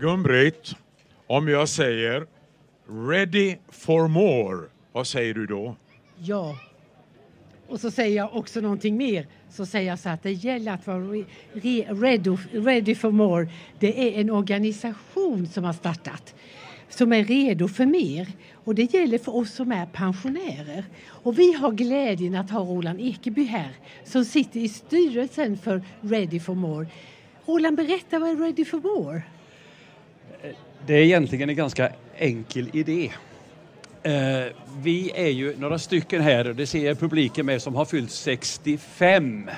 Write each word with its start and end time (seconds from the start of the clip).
Gun-Britt, 0.00 0.74
om 1.26 1.48
jag 1.48 1.68
säger 1.68 2.26
ready 3.08 3.56
for 3.68 4.08
more, 4.08 4.68
vad 4.92 5.06
säger 5.06 5.34
du 5.34 5.46
då? 5.46 5.76
Ja. 6.18 6.58
Och 7.68 7.80
så 7.80 7.90
säger 7.90 8.16
jag 8.16 8.36
också 8.36 8.60
någonting 8.60 8.96
mer. 8.96 9.26
Så 9.50 9.66
säger 9.66 9.88
jag 9.88 9.98
så 9.98 10.08
att 10.08 10.22
det 10.22 10.32
gäller 10.32 10.72
att 10.72 10.86
vara 10.86 10.98
re, 10.98 11.24
re, 11.52 11.86
ready, 11.90 12.36
ready 12.52 12.94
for 12.94 13.10
more. 13.10 13.48
Det 13.78 14.16
är 14.16 14.20
en 14.20 14.30
organisation 14.30 15.46
som 15.46 15.64
har 15.64 15.72
startat 15.72 16.34
som 16.88 17.12
är 17.12 17.24
redo 17.24 17.68
för 17.68 17.86
mer. 17.86 18.28
Och 18.64 18.74
det 18.74 18.94
gäller 18.94 19.18
för 19.18 19.36
oss 19.36 19.54
som 19.54 19.72
är 19.72 19.86
pensionärer. 19.86 20.84
Och 21.06 21.38
vi 21.38 21.52
har 21.52 21.72
glädjen 21.72 22.34
att 22.34 22.50
ha 22.50 22.60
Roland 22.60 23.00
Ekeby 23.00 23.44
här 23.44 23.70
som 24.04 24.24
sitter 24.24 24.60
i 24.60 24.68
styrelsen 24.68 25.58
för 25.58 25.82
Ready 26.00 26.40
for 26.40 26.54
More. 26.54 26.86
Roland, 27.46 27.76
berätta 27.76 28.18
vad 28.18 28.30
är 28.30 28.36
Ready 28.36 28.64
for 28.64 28.78
More? 28.78 29.22
Det 30.86 30.94
är 30.94 31.02
egentligen 31.02 31.48
en 31.48 31.56
ganska 31.56 31.92
enkel 32.16 32.70
idé. 32.72 33.10
Eh, 34.02 34.12
vi 34.82 35.12
är 35.14 35.28
ju 35.28 35.56
några 35.58 35.78
stycken 35.78 36.22
här, 36.22 36.48
och 36.48 36.56
det 36.56 36.66
ser 36.66 36.86
jag 36.86 36.98
publiken 36.98 37.46
med, 37.46 37.62
som 37.62 37.74
har 37.74 37.84
fyllt 37.84 38.10
65. 38.10 39.50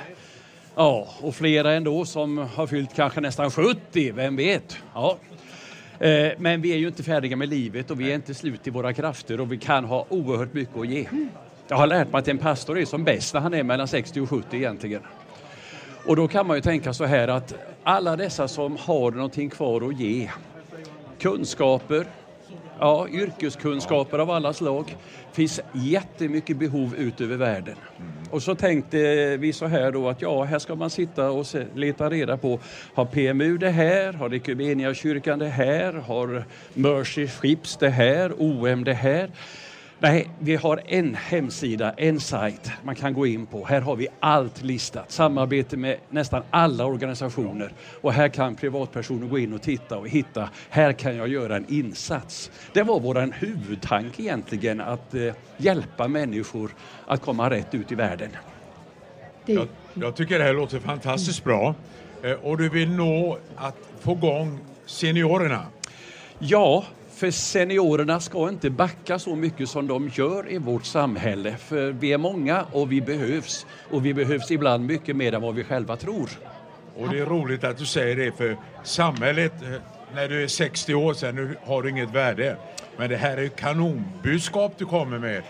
Ja, 0.74 1.08
och 1.20 1.34
flera 1.34 1.72
ändå 1.72 2.05
som 2.05 2.38
har 2.38 2.66
fyllt 2.66 2.95
kanske 2.95 3.20
nästan 3.20 3.50
70, 3.50 4.12
vem 4.12 4.36
vet? 4.36 4.77
Ja. 4.95 5.19
Eh, 5.98 6.32
men 6.38 6.62
vi 6.62 6.72
är 6.72 6.77
ju 6.77 6.86
inte 6.86 7.02
färdiga 7.02 7.36
med 7.36 7.48
livet 7.48 7.91
och 7.91 8.00
vi 8.00 8.10
är 8.10 8.14
inte 8.14 8.34
slut 8.34 8.66
i 8.66 8.70
våra 8.70 8.92
krafter 8.92 9.41
och 9.41 9.52
vi 9.52 9.58
kan 9.58 9.84
ha 9.84 10.06
oerhört 10.08 10.55
mycket 10.55 10.77
att 10.77 10.88
ge. 10.88 11.06
Jag 11.69 11.77
har 11.77 11.86
lärt 11.86 12.12
mig 12.12 12.19
att 12.19 12.28
en 12.28 12.38
pastor 12.38 12.78
är 12.78 12.84
som 12.84 13.05
bäst 13.05 13.34
när 13.34 13.41
han 13.41 13.55
är 13.55 13.62
mellan 13.62 13.88
60 13.88 14.20
och 14.20 14.30
70 14.30 14.56
egentligen. 14.56 15.02
Och 16.06 16.16
då 16.16 16.28
kan 16.28 16.47
man 16.47 16.56
ju 16.56 16.60
tänka 16.60 16.92
så 16.92 17.05
här 17.05 17.28
att 17.28 17.55
alla 17.83 18.16
dessa 18.16 18.48
som 18.48 18.77
har 18.77 19.10
någonting 19.10 19.50
kvar 19.50 19.88
att 19.88 20.00
ge, 20.00 20.30
kunskaper, 21.20 22.06
ja, 22.79 23.09
yrkeskunskaper 23.09 24.19
av 24.19 24.31
alla 24.31 24.53
slag, 24.53 24.97
finns 25.33 25.61
jättemycket 25.72 26.56
behov 26.56 26.94
ut 26.94 27.20
över 27.20 27.36
världen. 27.36 27.77
Och 28.31 28.42
så 28.42 28.55
tänkte 28.55 29.36
vi 29.36 29.53
så 29.53 29.67
här 29.67 29.92
då 29.92 30.09
att 30.09 30.22
ja, 30.22 30.44
här 30.44 30.59
ska 30.59 30.75
man 30.75 30.91
sitta 30.91 31.31
och 31.31 31.47
leta 31.75 32.11
reda 32.11 32.36
på, 32.36 32.61
har 32.94 33.05
PMU 33.05 33.59
det 33.59 33.70
här, 33.70 34.12
har 34.12 34.94
kyrkan 34.94 35.39
det 35.39 35.48
här, 35.48 35.92
har 35.92 36.44
Mercy 36.75 37.28
Ships 37.28 37.77
det 37.77 37.91
här, 37.91 38.33
OM 38.39 38.84
det 38.84 38.94
här. 38.94 39.31
Nej, 40.03 40.31
vi 40.39 40.56
har 40.56 40.83
en 40.87 41.15
hemsida, 41.15 41.93
en 41.97 42.20
sajt 42.20 42.70
man 42.83 42.95
kan 42.95 43.15
gå 43.15 43.27
in 43.27 43.47
på. 43.47 43.67
Här 43.67 43.81
har 43.81 43.97
vi 43.97 44.09
allt 44.20 44.62
listat. 44.62 45.11
Samarbete 45.11 45.77
med 45.77 45.97
nästan 46.11 46.43
alla 46.51 46.84
organisationer. 46.84 47.73
Och 48.01 48.12
här 48.12 48.28
kan 48.28 48.55
privatpersoner 48.55 49.27
gå 49.27 49.39
in 49.39 49.53
och 49.53 49.62
titta 49.62 49.98
och 49.98 50.09
hitta, 50.09 50.48
här 50.71 50.93
kan 50.93 51.17
jag 51.17 51.28
göra 51.28 51.56
en 51.56 51.67
insats. 51.69 52.51
Det 52.73 52.83
var 52.83 53.01
vår 53.01 53.33
huvudtanke 53.33 54.23
egentligen, 54.23 54.81
att 54.81 55.15
eh, 55.15 55.34
hjälpa 55.56 56.09
människor 56.09 56.75
att 57.06 57.21
komma 57.21 57.51
rätt 57.51 57.75
ut 57.75 57.93
i 57.93 57.95
världen. 57.95 58.31
Jag, 59.47 59.69
jag 59.95 60.17
tycker 60.17 60.39
det 60.39 60.45
här 60.45 60.55
låter 60.55 60.78
fantastiskt 60.78 61.45
bra. 61.45 61.75
Eh, 62.23 62.33
och 62.33 62.59
du 62.59 62.69
vill 62.69 62.91
nå 62.91 63.39
att 63.56 63.77
få 64.01 64.12
igång 64.12 64.59
seniorerna? 64.87 65.67
Ja, 66.39 66.84
för 67.20 67.30
seniorerna 67.30 68.20
ska 68.20 68.48
inte 68.48 68.70
backa 68.70 69.18
så 69.18 69.36
mycket 69.36 69.68
som 69.68 69.86
de 69.86 70.10
gör 70.14 70.52
i 70.52 70.58
vårt 70.58 70.84
samhälle. 70.84 71.56
För 71.56 71.92
vi 71.92 72.12
är 72.12 72.18
många 72.18 72.64
och 72.72 72.92
vi 72.92 73.00
behövs. 73.00 73.66
Och 73.90 74.06
vi 74.06 74.14
behövs 74.14 74.50
ibland 74.50 74.86
mycket 74.86 75.16
mer 75.16 75.34
än 75.34 75.42
vad 75.42 75.54
vi 75.54 75.64
själva 75.64 75.96
tror. 75.96 76.30
Och 76.96 77.08
det 77.08 77.18
är 77.18 77.26
roligt 77.26 77.64
att 77.64 77.78
du 77.78 77.86
säger 77.86 78.16
det 78.16 78.32
för 78.32 78.56
samhället, 78.84 79.52
eh, 79.62 79.68
när 80.14 80.28
du 80.28 80.42
är 80.42 80.46
60 80.46 80.94
år 80.94 81.14
sedan, 81.14 81.34
nu 81.34 81.56
har 81.64 81.82
du 81.82 81.91
inget 81.91 82.14
värde. 82.14 82.56
Men 82.96 83.10
det 83.10 83.16
här 83.16 83.36
är 83.36 83.48
kanonbudskap 83.48 84.74
du 84.78 84.84
kommer 84.84 85.18
med. 85.18 85.42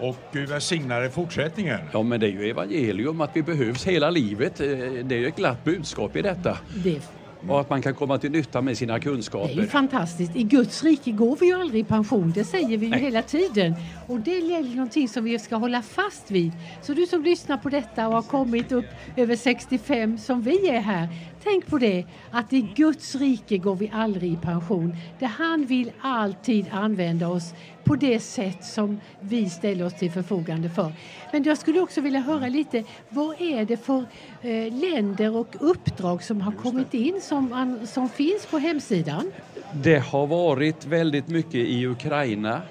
Och 0.00 0.16
Gud 0.32 0.48
välsignar 0.48 1.02
i 1.02 1.10
fortsättningen. 1.10 1.80
Ja, 1.92 2.02
men 2.02 2.20
det 2.20 2.26
är 2.26 2.30
ju 2.30 2.50
evangelium 2.50 3.20
att 3.20 3.30
vi 3.32 3.42
behövs 3.42 3.84
hela 3.84 4.10
livet. 4.10 4.60
Eh, 4.60 4.66
det 5.04 5.14
är 5.14 5.18
ju 5.18 5.26
ett 5.26 5.36
glatt 5.36 5.64
budskap 5.64 6.16
i 6.16 6.22
detta. 6.22 6.58
Det 6.74 7.00
och 7.48 7.60
att 7.60 7.70
man 7.70 7.82
kan 7.82 7.94
komma 7.94 8.18
till 8.18 8.30
nytta 8.30 8.62
med 8.62 8.78
sina 8.78 9.00
kunskaper. 9.00 9.54
Det 9.54 9.62
är 9.62 9.66
fantastiskt. 9.66 10.36
I 10.36 10.42
Guds 10.42 10.82
rike 10.82 11.10
går 11.10 11.36
vi 11.40 11.46
ju 11.46 11.60
aldrig 11.60 11.80
i 11.80 11.84
pension, 11.84 12.32
det 12.34 12.44
säger 12.44 12.78
vi 12.78 12.86
ju 12.86 12.90
Nej. 12.90 13.00
hela 13.00 13.22
tiden. 13.22 13.74
Och 14.06 14.20
det 14.20 14.36
är 14.36 14.74
någonting 14.74 15.08
som 15.08 15.24
vi 15.24 15.38
ska 15.38 15.56
hålla 15.56 15.82
fast 15.82 16.30
vid. 16.30 16.52
Så 16.82 16.94
du 16.94 17.06
som 17.06 17.22
lyssnar 17.22 17.56
på 17.56 17.68
detta 17.68 18.08
och 18.08 18.14
har 18.14 18.22
kommit 18.22 18.72
upp 18.72 18.86
över 19.16 19.36
65 19.36 20.18
som 20.18 20.42
vi 20.42 20.68
är 20.68 20.80
här, 20.80 21.08
tänk 21.46 21.66
på 21.66 21.78
det 21.78 22.04
att 22.30 22.52
i 22.52 22.60
Guds 22.60 23.14
rike 23.14 23.58
går 23.58 23.74
vi 23.74 23.90
aldrig 23.94 24.32
i 24.32 24.36
pension. 24.36 24.96
Det 25.18 25.26
han 25.26 25.66
vill 25.66 25.92
alltid 26.00 26.66
använda 26.70 27.28
oss 27.28 27.54
på 27.84 27.96
det 27.96 28.20
sätt 28.20 28.64
som 28.64 29.00
vi 29.20 29.50
ställer 29.50 29.86
oss 29.86 29.94
till 29.94 30.10
förfogande 30.10 30.70
för. 30.70 30.92
Men 31.32 31.42
jag 31.42 31.58
skulle 31.58 31.80
också 31.80 32.00
vilja 32.00 32.20
höra 32.20 32.48
lite, 32.48 32.84
vad 33.08 33.40
är 33.40 33.64
det 33.64 33.76
för 33.76 34.04
eh, 34.42 34.72
länder 34.72 35.36
och 35.36 35.56
uppdrag 35.60 36.22
som 36.22 36.40
har 36.40 36.52
kommit 36.52 36.94
in 36.94 37.20
som, 37.22 37.78
som 37.86 38.08
finns 38.08 38.46
på 38.46 38.58
hemsidan? 38.58 39.32
Det 39.72 39.98
har 39.98 40.26
varit 40.26 40.86
väldigt 40.86 41.28
mycket 41.28 41.54
i 41.54 41.86
Ukraina. 41.86 42.62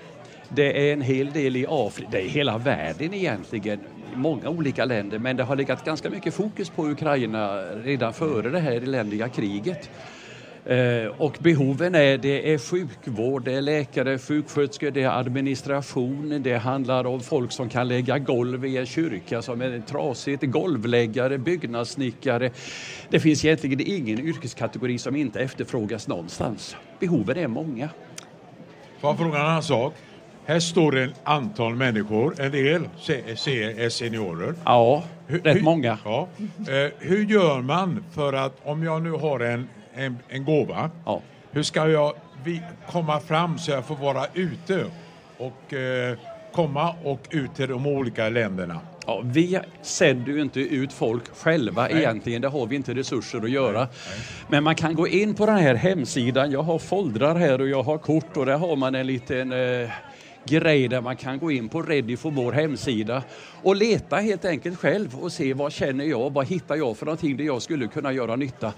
Det 0.50 0.90
är 0.90 0.94
en 0.94 1.02
hel 1.02 1.32
del 1.32 1.56
i 1.56 1.66
Afrika, 1.70 2.10
det 2.12 2.22
är 2.22 2.30
hela 2.30 2.58
världen 2.58 3.14
egentligen 3.14 3.80
många 4.16 4.50
olika 4.50 4.86
länder 4.86 5.20
men 5.20 5.38
det 5.38 5.44
har 5.44 5.56
legat 5.56 5.86
ganska 5.86 6.10
mycket 6.10 6.34
fokus 6.34 6.70
på 6.70 6.88
Ukraina 6.88 7.62
redan 7.62 8.14
före 8.14 8.50
det 8.50 8.60
här 8.60 8.72
eländiga 8.72 9.30
kriget. 9.30 9.90
Eh, 10.66 11.08
och 11.18 11.38
behoven 11.40 11.96
är, 11.96 12.18
det 12.18 12.54
är 12.54 12.58
sjukvård, 12.58 13.44
det 13.44 13.54
är 13.54 13.62
läkare, 13.62 14.20
sjuksköterskor, 14.20 14.92
det 14.92 15.02
är 15.02 15.10
administration, 15.10 16.42
det 16.44 16.58
handlar 16.58 17.06
om 17.08 17.22
folk 17.22 17.52
som 17.52 17.70
kan 17.70 17.88
lägga 17.88 18.20
golv 18.20 18.66
i 18.66 18.78
en 18.78 18.86
kyrka 18.86 19.42
som 19.42 19.62
är 19.62 19.82
trasigt, 19.88 20.44
golvläggare, 20.44 21.38
byggnadssnickare. 21.38 22.52
Det 23.10 23.20
finns 23.20 23.46
egentligen 23.46 23.82
ingen 23.82 24.20
yrkeskategori 24.20 24.98
som 24.98 25.16
inte 25.16 25.40
efterfrågas 25.40 26.08
någonstans. 26.08 26.76
Behoven 27.00 27.38
är 27.38 27.48
många. 27.48 27.90
Får 29.00 29.10
jag 29.10 29.18
fråga 29.18 29.40
en 29.40 29.46
annan 29.46 29.64
sak? 29.64 29.94
Här 30.46 30.60
står 30.60 30.98
ett 30.98 31.14
antal 31.24 31.76
människor, 31.76 32.42
en 32.42 32.52
del 32.52 32.90
är 33.10 33.90
seniorer. 33.90 34.54
Ja, 34.66 35.04
hur, 35.28 35.40
rätt 35.40 35.64
många. 35.64 35.98
Ja. 36.06 36.28
Eh, 36.60 36.92
hur 37.00 37.26
gör 37.26 37.62
man 37.62 38.06
för 38.12 38.34
att, 38.34 38.54
om 38.64 38.84
jag 38.84 39.02
nu 39.02 39.12
har 39.12 39.40
en 39.40 39.68
en, 39.96 40.18
en 40.30 40.46
gåva. 40.46 40.90
Ja. 41.06 41.22
Hur 41.52 41.64
ska 41.64 41.88
jag 41.88 42.14
vi, 42.44 42.62
komma 42.92 43.20
fram 43.20 43.58
så 43.58 43.72
jag 43.72 43.86
får 43.86 43.96
vara 43.96 44.26
ute 44.34 44.86
och 45.38 45.74
eh, 45.74 46.18
komma 46.54 46.96
och 47.04 47.28
ut 47.30 47.56
till 47.56 47.70
de 47.70 47.88
olika 47.88 48.30
länderna? 48.30 48.80
Ja, 49.08 49.22
vi 49.24 49.60
sänder 49.82 50.32
ju 50.32 50.42
inte 50.42 50.60
ut 50.60 50.94
folk 50.94 51.36
själva 51.36 51.82
Nej. 51.84 51.98
egentligen, 51.98 52.42
det 52.42 52.48
har 52.48 52.66
vi 52.68 52.76
inte 52.76 52.94
resurser 52.94 53.44
att 53.44 53.50
göra. 53.50 53.80
Nej. 53.80 53.90
Men 54.48 54.64
man 54.64 54.76
kan 54.76 54.96
gå 54.96 55.08
in 55.08 55.36
på 55.36 55.46
den 55.46 55.58
här 55.58 55.76
hemsidan, 55.76 56.52
jag 56.52 56.64
har 56.64 56.80
foldrar 56.80 57.36
här 57.36 57.62
och 57.62 57.68
jag 57.68 57.84
har 57.84 57.98
kort 57.98 58.38
och 58.38 58.46
där 58.46 58.58
har 58.58 58.76
man 58.76 58.96
en 58.96 59.08
liten 59.08 59.52
eh, 59.52 59.90
grej 60.46 60.88
där 60.88 61.02
man 61.02 61.16
kan 61.16 61.40
gå 61.40 61.52
in 61.52 61.70
på 61.70 61.82
Ready 61.82 62.18
for 62.18 62.32
More 62.32 62.56
hemsida 62.56 63.24
och 63.64 63.76
leta 63.76 64.16
helt 64.16 64.46
enkelt 64.46 64.80
själv 64.80 65.16
och 65.20 65.32
se 65.32 65.54
vad 65.54 65.72
känner 65.72 66.06
jag, 66.06 66.34
vad 66.34 66.48
hittar 66.48 66.76
jag 66.76 66.98
för 66.98 67.06
någonting 67.06 67.38
där 67.38 67.44
jag 67.44 67.62
skulle 67.62 67.88
kunna 67.88 68.12
göra 68.12 68.36
nytta. 68.36 68.74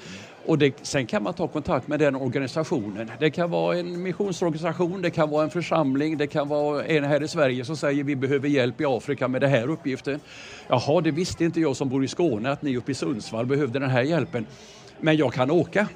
Och 0.45 0.57
det, 0.57 0.73
sen 0.81 1.05
kan 1.05 1.23
man 1.23 1.33
ta 1.33 1.47
kontakt 1.47 1.87
med 1.87 1.99
den 1.99 2.15
organisationen. 2.15 3.11
Det 3.19 3.29
kan 3.29 3.49
vara 3.49 3.77
en 3.77 4.03
missionsorganisation, 4.03 5.01
det 5.01 5.09
kan 5.09 5.29
vara 5.29 5.43
en 5.43 5.49
församling, 5.49 6.17
det 6.17 6.27
kan 6.27 6.47
vara 6.47 6.85
en 6.85 7.03
här 7.03 7.23
i 7.23 7.27
Sverige 7.27 7.65
som 7.65 7.77
säger 7.77 8.03
vi 8.03 8.15
behöver 8.15 8.47
hjälp 8.49 8.81
i 8.81 8.85
Afrika 8.85 9.27
med 9.27 9.41
den 9.41 9.49
här 9.49 9.69
uppgiften. 9.69 10.19
Jaha, 10.67 11.01
det 11.01 11.11
visste 11.11 11.45
inte 11.45 11.61
jag 11.61 11.75
som 11.75 11.89
bor 11.89 12.03
i 12.03 12.07
Skåne 12.07 12.51
att 12.51 12.61
ni 12.61 12.77
uppe 12.77 12.91
i 12.91 12.95
Sundsvall 12.95 13.45
behövde 13.45 13.79
den 13.79 13.89
här 13.89 14.03
hjälpen. 14.03 14.45
Men 14.99 15.17
jag 15.17 15.33
kan 15.33 15.51
åka. 15.51 15.87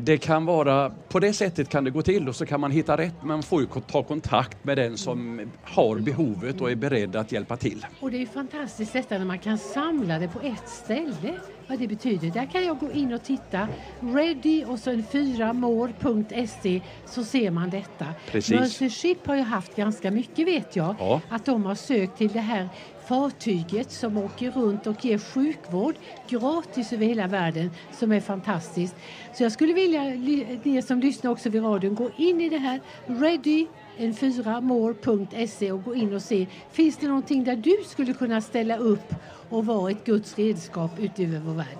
Det 0.00 0.18
kan 0.18 0.44
vara, 0.44 0.92
på 1.08 1.20
det 1.20 1.32
sättet 1.32 1.68
kan 1.68 1.84
det 1.84 1.90
gå 1.90 2.02
till 2.02 2.28
och 2.28 2.36
så 2.36 2.46
kan 2.46 2.60
man 2.60 2.70
hitta 2.70 2.96
rätt. 2.96 3.22
Man 3.22 3.42
får 3.42 3.60
ju 3.60 3.66
ta 3.66 4.02
kontakt 4.02 4.64
med 4.64 4.78
den 4.78 4.96
som 4.96 5.40
har 5.62 5.98
behovet 5.98 6.60
och 6.60 6.70
är 6.70 6.74
beredd 6.74 7.16
att 7.16 7.32
hjälpa 7.32 7.56
till. 7.56 7.86
Och 8.00 8.10
det 8.10 8.22
är 8.22 8.26
fantastiskt 8.26 8.92
detta 8.92 9.18
när 9.18 9.24
man 9.24 9.38
kan 9.38 9.58
samla 9.58 10.18
det 10.18 10.28
på 10.28 10.40
ett 10.40 10.68
ställe. 10.68 11.34
Vad 11.66 11.78
det 11.78 11.88
betyder. 11.88 12.30
Där 12.30 12.46
kan 12.52 12.64
jag 12.64 12.78
gå 12.78 12.92
in 12.92 13.12
och 13.12 13.22
titta. 13.22 13.68
Ready 14.00 14.64
och 14.64 14.78
så 14.78 14.90
en 14.90 15.04
4more.se 15.04 16.80
så 17.06 17.24
ser 17.24 17.50
man 17.50 17.70
detta. 17.70 18.06
Precis. 18.30 18.60
Mercyship 18.60 19.26
har 19.26 19.34
ju 19.34 19.42
haft 19.42 19.76
ganska 19.76 20.10
mycket 20.10 20.46
vet 20.46 20.76
jag. 20.76 20.94
Ja. 20.98 21.20
Att 21.28 21.46
de 21.46 21.64
har 21.64 21.74
sökt 21.74 22.18
till 22.18 22.32
det 22.32 22.40
här 22.40 22.68
fartyget 23.12 23.90
som 23.90 24.18
åker 24.18 24.50
runt 24.50 24.86
och 24.86 25.04
ger 25.04 25.18
sjukvård 25.18 25.94
gratis 26.28 26.92
över 26.92 27.06
hela 27.06 27.26
världen 27.26 27.70
som 27.92 28.12
är 28.12 28.20
fantastiskt. 28.20 28.96
Så 29.34 29.42
jag 29.42 29.52
skulle 29.52 29.72
vilja 29.72 30.02
ni 30.02 30.82
som 30.82 31.00
lyssnar 31.00 31.30
också 31.30 31.48
vid 31.48 31.62
radion 31.62 31.94
gå 31.94 32.10
in 32.16 32.40
i 32.40 32.48
det 32.48 32.58
här 32.58 32.80
Ready 33.06 33.66
n4more.se 33.98 35.72
och 35.72 35.84
gå 35.84 35.94
in 35.94 36.14
och 36.14 36.22
se 36.22 36.46
finns 36.70 36.96
det 36.96 37.06
någonting 37.06 37.44
där 37.44 37.56
du 37.56 37.76
skulle 37.86 38.12
kunna 38.12 38.40
ställa 38.40 38.76
upp 38.76 39.14
och 39.48 39.66
vara 39.66 39.90
ett 39.90 40.04
Guds 40.04 40.38
redskap 40.38 40.90
ute 40.98 41.22
över 41.22 41.38
vår 41.38 41.54
värld. 41.54 41.78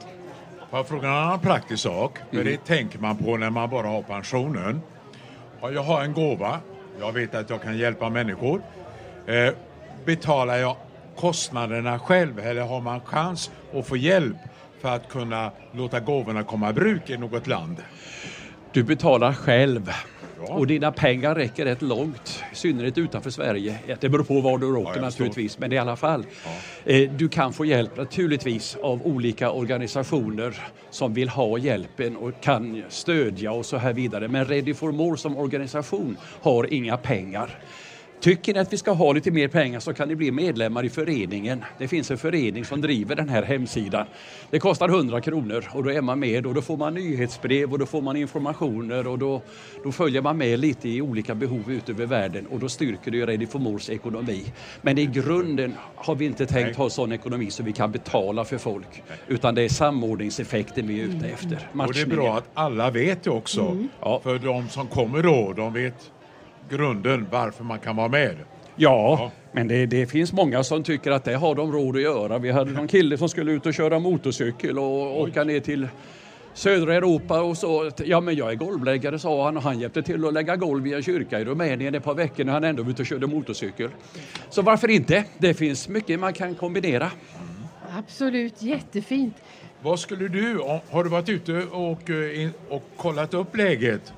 Får 0.71 0.79
jag 0.79 0.89
fråga 0.89 1.09
en 1.09 1.15
annan 1.15 1.41
praktisk 1.41 1.83
sak? 1.83 2.19
Mm. 2.31 2.45
det 2.45 2.65
tänker 2.65 2.99
man 2.99 3.17
på 3.17 3.37
när 3.37 3.51
man 3.51 3.71
bara 3.71 3.87
har 3.87 4.03
pensionen. 4.03 4.81
Jag 5.61 5.83
har 5.83 6.05
en 6.05 6.13
gåva, 6.13 6.61
jag 7.01 7.13
vet 7.13 7.35
att 7.35 7.51
jag 7.51 7.63
kan 7.63 7.79
hjälpa 7.79 8.11
människor. 8.11 8.63
Eh, 9.27 9.55
betalar 10.05 10.57
jag 10.57 10.77
kostnaderna 11.23 11.99
själv 11.99 12.39
eller 12.39 12.63
har 12.63 12.81
man 12.81 13.01
chans 13.01 13.51
att 13.75 13.87
få 13.87 13.97
hjälp 13.97 14.37
för 14.81 14.89
att 14.89 15.09
kunna 15.09 15.51
låta 15.73 16.01
gåvorna 16.01 16.43
komma 16.43 16.71
i 16.71 16.73
bruk 16.73 17.11
i 17.11 17.17
något 17.17 17.47
land? 17.47 17.77
Du 18.73 18.83
betalar 18.83 19.33
själv. 19.33 19.91
Ja. 20.47 20.55
Och 20.55 20.67
dina 20.67 20.93
pengar 20.93 21.35
räcker 21.35 21.65
rätt 21.65 21.83
långt, 21.83 22.43
i 22.53 22.57
synnerhet 22.57 22.99
utanför 22.99 23.31
Sverige. 23.31 23.79
Det 24.01 24.09
beror 24.09 24.25
på 24.25 24.41
var 24.41 24.59
du 24.59 24.67
jag 24.67 24.87
förstår. 24.87 25.01
naturligtvis, 25.01 25.59
men 25.59 25.73
i 25.73 25.79
alla 25.79 25.97
fall. 25.97 26.27
Eh, 26.85 27.11
Du 27.11 27.29
kan 27.29 27.53
få 27.53 27.65
hjälp 27.65 27.97
naturligtvis 27.97 28.77
av 28.83 29.07
olika 29.07 29.51
organisationer 29.51 30.57
som 30.91 31.15
vill 31.15 31.29
ha 31.29 31.59
hjälpen 31.59 32.17
och 32.17 32.41
kan 32.41 32.83
stödja 32.89 33.53
och 33.53 33.67
så 33.67 33.77
här 33.77 33.93
vidare. 33.93 34.29
Men 34.29 34.45
Ready 34.45 34.75
for 34.75 34.93
More 34.93 35.17
som 35.17 35.37
organisation 35.37 36.17
har 36.43 36.73
inga 36.73 36.97
pengar. 36.97 37.59
Tycker 38.23 38.55
ni 38.55 38.61
att 38.61 38.73
vi 38.73 38.77
ska 38.77 38.93
ha 38.93 39.13
lite 39.13 39.31
mer 39.31 39.49
pengar 39.49 39.81
så 39.81 39.95
kan 39.95 40.09
ni 40.09 40.17
bli 40.17 40.31
medlemmar 40.31 40.85
i 40.85 40.89
föreningen. 40.89 41.65
Det 41.79 41.89
finns 41.89 42.11
en 42.11 42.19
förening 42.19 42.65
som 42.65 42.81
driver 42.81 43.17
den 43.17 43.29
här 43.29 43.43
hemsidan. 43.43 44.07
Det 44.51 44.59
kostar 44.59 44.89
100 44.89 45.21
kronor 45.21 45.69
och 45.75 45.85
då 45.85 45.91
är 45.91 46.01
man 46.01 46.19
med 46.19 46.47
och 46.47 46.55
då 46.55 46.63
får 46.63 46.77
man 46.77 46.95
nyhetsbrev 46.95 47.73
och 47.73 47.79
då 47.79 47.87
får 47.87 48.03
man 48.03 48.17
informationer 48.17 49.07
och 49.07 49.19
då, 49.19 49.43
då 49.85 49.93
följer 49.93 50.23
man 50.23 50.39
med 50.39 50.59
lite 50.59 50.89
i 50.89 51.03
olika 51.03 51.35
behov 51.35 51.71
ut 51.71 51.89
över 51.89 52.07
världen 52.07 52.47
och 52.47 52.59
då 52.59 52.69
styrker 52.69 53.11
det 53.11 53.17
ju 53.17 53.27
Ready 53.27 53.47
for 53.47 53.59
Mores 53.59 53.91
ekonomi. 53.91 54.53
Men 54.83 54.99
i 54.99 55.07
grunden 55.07 55.75
har 55.95 56.15
vi 56.15 56.25
inte 56.25 56.47
tänkt 56.47 56.77
ha 56.77 56.91
sån 56.91 57.13
ekonomi 57.13 57.51
så 57.51 57.63
vi 57.63 57.73
kan 57.73 57.93
betala 57.93 58.45
för 58.45 58.59
folk 58.59 59.03
utan 59.29 59.55
det 59.55 59.63
är 59.63 59.69
samordningseffekten 59.69 60.87
vi 60.87 61.01
är 61.01 61.05
ute 61.05 61.29
efter. 61.29 61.69
Och 61.73 61.93
det 61.95 62.01
är 62.01 62.07
bra 62.07 62.37
att 62.37 62.49
alla 62.55 62.91
vet 62.91 63.23
det 63.23 63.31
också. 63.31 63.87
Ja. 64.01 64.21
För 64.23 64.39
de 64.39 64.69
som 64.69 64.87
kommer 64.87 65.23
då, 65.23 65.53
de 65.57 65.73
vet 65.73 66.13
grunden 66.73 67.27
varför 67.31 67.65
man 67.65 67.79
kan 67.79 67.97
vara 67.97 68.09
med. 68.09 68.37
Ja, 68.77 69.17
Ja. 69.21 69.31
men 69.53 69.69
det, 69.69 69.87
det 69.87 70.07
finns 70.07 70.33
många 70.33 70.65
som 70.65 70.83
tycker 70.83 71.11
att 71.11 71.25
det 71.25 71.35
har 71.35 71.55
de 71.55 71.73
råd 71.73 71.97
att 71.97 72.03
göra. 72.03 72.39
Vi 72.39 72.51
hade 72.51 72.71
någon 72.73 72.89
kille 72.89 73.19
som 73.19 73.29
skulle 73.29 73.53
ut 73.53 73.67
och 73.67 73.75
köra 73.75 73.99
motorcykel 73.99 74.79
och 74.79 75.21
åka 75.21 75.45
ner 75.45 75.61
till 75.61 75.89
södra 76.55 76.95
Europa 76.95 77.43
och 77.43 77.57
så. 77.57 77.91
Ja, 78.05 78.21
men 78.21 78.35
jag 78.37 78.51
är 78.51 78.55
golvläggare 78.55 79.19
sa 79.19 79.45
han 79.45 79.57
och 79.57 79.63
han 79.63 79.81
hjälpte 79.81 80.03
till 80.03 80.25
att 80.25 80.35
lägga 80.35 80.57
golv 80.57 80.87
i 80.87 80.95
en 80.95 81.03
kyrka 81.03 81.41
i 81.41 81.45
Rumänien 81.45 81.95
ett 81.95 82.05
par 82.05 82.15
veckor 82.15 82.45
när 82.45 82.53
han 82.53 82.65
ändå 82.65 82.83
var 82.83 82.91
ute 82.91 83.03
och 83.03 83.07
körde 83.07 83.27
motorcykel. 83.27 83.91
Så 84.51 84.63
varför 84.63 84.89
inte? 84.91 85.25
Det 85.39 85.55
finns 85.55 85.89
mycket 85.89 86.21
man 86.21 86.33
kan 86.33 86.55
kombinera. 86.55 87.11
Absolut, 87.99 88.63
jättefint. 88.63 89.35
Vad 89.83 90.01
skulle 90.01 90.29
du, 90.29 90.59
har 90.91 91.05
du 91.05 91.11
varit 91.11 91.29
ute 91.29 91.53
och, 91.71 92.11
eh, 92.11 92.51
och 92.69 92.83
kollat 92.97 93.35
upp 93.35 93.57
läget 93.57 94.13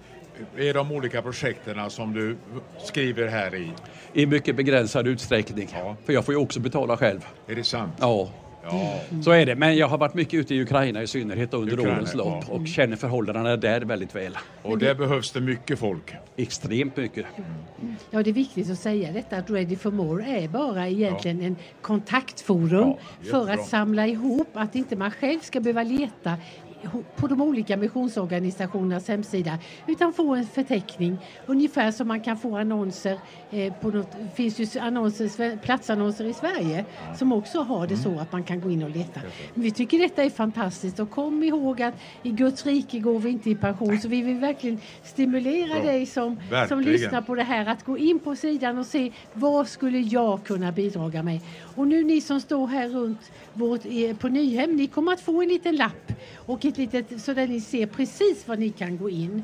i 0.58 0.72
de 0.72 0.92
olika 0.92 1.22
projekten 1.22 1.90
som 1.90 2.12
du 2.12 2.36
skriver 2.84 3.28
här 3.28 3.54
i? 3.54 3.70
I 4.12 4.26
mycket 4.26 4.56
begränsad 4.56 5.06
utsträckning. 5.08 5.68
Ja. 5.72 5.96
För 6.04 6.12
jag 6.12 6.24
får 6.24 6.34
ju 6.34 6.40
också 6.40 6.60
betala 6.60 6.96
själv. 6.96 7.26
Är 7.46 7.54
det 7.54 7.64
sant? 7.64 7.92
Ja, 8.00 8.30
Ja. 8.64 9.00
så 9.24 9.30
är 9.30 9.46
det. 9.46 9.54
Men 9.54 9.76
jag 9.76 9.88
har 9.88 9.98
varit 9.98 10.14
mycket 10.14 10.34
ute 10.34 10.54
i 10.54 10.62
Ukraina 10.62 11.02
i 11.02 11.06
synnerhet 11.06 11.54
under 11.54 11.72
Ukraina, 11.72 11.96
årens 11.96 12.14
lopp 12.14 12.44
ja. 12.48 12.54
och 12.54 12.68
känner 12.68 12.96
förhållandena 12.96 13.56
där 13.56 13.80
väldigt 13.80 14.14
väl. 14.14 14.38
Och 14.62 14.78
där 14.78 14.94
behövs 14.94 15.30
det 15.32 15.40
mycket 15.40 15.78
folk. 15.78 16.14
Extremt 16.36 16.96
mycket. 16.96 17.26
Ja, 18.10 18.22
det 18.22 18.30
är 18.30 18.34
viktigt 18.34 18.70
att 18.70 18.78
säga 18.78 19.12
detta 19.12 19.36
att 19.36 19.50
Ready 19.50 19.76
for 19.76 19.90
More 19.90 20.24
är 20.24 20.48
bara 20.48 20.88
egentligen 20.88 21.40
en 21.40 21.56
kontaktforum 21.82 22.88
Ja, 22.88 23.30
för 23.30 23.50
att 23.50 23.66
samla 23.66 24.06
ihop, 24.06 24.48
att 24.52 24.74
inte 24.74 24.96
man 24.96 25.10
själv 25.10 25.40
ska 25.40 25.60
behöva 25.60 25.82
leta 25.82 26.36
på 27.16 27.26
de 27.26 27.40
olika 27.40 27.76
missionsorganisationernas 27.76 29.08
hemsida 29.08 29.58
utan 29.86 30.12
få 30.12 30.34
en 30.34 30.46
förteckning 30.46 31.18
ungefär 31.46 31.90
som 31.90 32.08
man 32.08 32.20
kan 32.20 32.36
få 32.36 32.56
annonser 32.56 33.18
eh, 33.50 33.72
på 33.72 33.88
något, 33.90 34.12
det 34.12 34.36
finns 34.36 34.58
ju 34.58 34.80
annonser, 34.80 35.56
platsannonser 35.56 36.24
i 36.24 36.32
Sverige 36.32 36.84
som 37.16 37.32
också 37.32 37.60
har 37.62 37.86
det 37.86 37.96
så 37.96 38.18
att 38.18 38.32
man 38.32 38.44
kan 38.44 38.60
gå 38.60 38.70
in 38.70 38.82
och 38.82 38.90
leta. 38.90 39.20
Vi 39.54 39.70
tycker 39.70 39.98
detta 39.98 40.22
är 40.22 40.30
fantastiskt 40.30 41.00
och 41.00 41.10
kom 41.10 41.42
ihåg 41.42 41.82
att 41.82 41.94
i 42.22 42.30
Guds 42.30 42.66
rike 42.66 42.98
går 42.98 43.18
vi 43.18 43.30
inte 43.30 43.50
i 43.50 43.54
pension 43.54 44.00
så 44.00 44.08
vi 44.08 44.22
vill 44.22 44.38
verkligen 44.38 44.80
stimulera 45.02 45.82
dig 45.82 46.06
som, 46.06 46.40
som 46.68 46.80
lyssnar 46.80 47.22
på 47.22 47.34
det 47.34 47.42
här 47.42 47.66
att 47.66 47.84
gå 47.84 47.98
in 47.98 48.18
på 48.18 48.36
sidan 48.36 48.78
och 48.78 48.86
se 48.86 49.12
vad 49.32 49.68
skulle 49.68 49.98
jag 49.98 50.44
kunna 50.44 50.72
bidra 50.72 51.22
med. 51.22 51.40
Och 51.76 51.88
nu 51.88 52.04
ni 52.04 52.20
som 52.20 52.40
står 52.40 52.66
här 52.66 52.88
runt 52.88 53.32
vårt, 53.52 53.80
eh, 53.84 54.16
på 54.16 54.28
Nyhem, 54.28 54.76
ni 54.76 54.86
kommer 54.86 55.12
att 55.12 55.20
få 55.20 55.42
en 55.42 55.48
liten 55.48 55.76
lapp 55.76 56.12
och 56.36 56.64
ett 56.64 56.73
litet, 56.78 57.22
så 57.22 57.34
där 57.34 57.46
ni 57.46 57.60
ser 57.60 57.86
precis 57.86 58.48
vad 58.48 58.58
ni 58.58 58.70
kan 58.70 58.98
gå 58.98 59.10
in. 59.10 59.42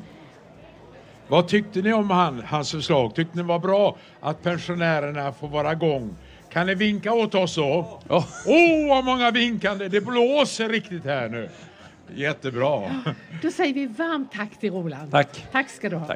Vad 1.27 1.47
tyckte 1.47 1.81
ni 1.81 1.93
om 1.93 2.09
han, 2.09 2.43
hans 2.45 2.71
förslag? 2.71 3.15
Tyckte 3.15 3.37
ni 3.37 3.41
det 3.41 3.47
var 3.47 3.59
bra 3.59 3.97
att 4.19 4.43
pensionärerna 4.43 5.31
får 5.31 5.47
vara 5.47 5.71
igång? 5.71 6.15
Kan 6.49 6.67
ni 6.67 6.75
vinka 6.75 7.13
åt 7.13 7.35
oss 7.35 7.55
då? 7.55 7.99
Ja. 8.07 8.25
Åh, 8.45 8.89
vad 8.89 9.05
många 9.05 9.31
vinkande! 9.31 9.87
Det 9.87 10.01
blåser 10.01 10.69
riktigt 10.69 11.05
här 11.05 11.29
nu. 11.29 11.49
Jättebra. 12.15 13.03
Då 13.41 13.51
säger 13.51 13.73
vi 13.73 13.85
varmt 13.85 14.31
tack 14.31 14.59
till 14.59 14.71
Roland. 14.71 15.11
Tack. 15.11 15.45
Tack 15.51 15.69
ska 15.69 15.89
du 15.89 15.95
ha. 15.95 16.05
Tack. 16.05 16.09